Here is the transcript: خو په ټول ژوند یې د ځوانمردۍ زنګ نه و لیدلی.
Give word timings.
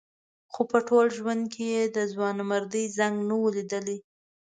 خو 0.53 0.61
په 0.71 0.79
ټول 0.87 1.07
ژوند 1.17 1.45
یې 1.71 1.81
د 1.95 1.97
ځوانمردۍ 2.13 2.85
زنګ 2.97 3.15
نه 3.29 3.35
و 3.41 3.53
لیدلی. 3.55 3.97